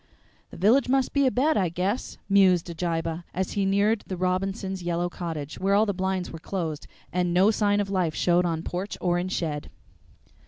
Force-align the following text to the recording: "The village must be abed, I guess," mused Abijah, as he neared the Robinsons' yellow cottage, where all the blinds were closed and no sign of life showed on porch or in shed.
"The 0.49 0.57
village 0.57 0.89
must 0.89 1.13
be 1.13 1.27
abed, 1.27 1.57
I 1.57 1.69
guess," 1.69 2.17
mused 2.27 2.71
Abijah, 2.71 3.23
as 3.35 3.51
he 3.51 3.65
neared 3.67 4.03
the 4.07 4.17
Robinsons' 4.17 4.81
yellow 4.81 5.09
cottage, 5.09 5.59
where 5.59 5.75
all 5.75 5.85
the 5.85 5.93
blinds 5.93 6.31
were 6.31 6.39
closed 6.39 6.87
and 7.13 7.35
no 7.35 7.51
sign 7.51 7.79
of 7.79 7.91
life 7.91 8.15
showed 8.15 8.43
on 8.43 8.63
porch 8.63 8.97
or 8.99 9.19
in 9.19 9.27
shed. 9.29 9.69